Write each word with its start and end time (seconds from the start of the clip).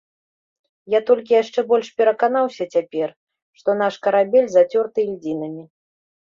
Я 0.93 1.01
толькі 1.09 1.35
яшчэ 1.43 1.59
больш 1.71 1.91
пераканаўся 1.99 2.67
цяпер, 2.77 3.07
што 3.61 3.79
наш 3.85 3.93
карабель 4.09 4.51
зацёрты 4.57 4.99
ільдзінамі. 5.09 5.63